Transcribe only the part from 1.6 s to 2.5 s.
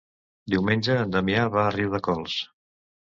a Riudecols.